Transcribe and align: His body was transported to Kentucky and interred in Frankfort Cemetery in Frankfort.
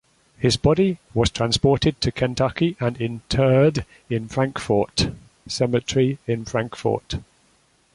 His 0.39 0.57
body 0.57 0.97
was 1.13 1.29
transported 1.29 2.01
to 2.01 2.11
Kentucky 2.11 2.75
and 2.79 2.99
interred 2.99 3.85
in 4.09 4.27
Frankfort 4.29 5.11
Cemetery 5.47 6.17
in 6.25 6.43
Frankfort. 6.43 7.19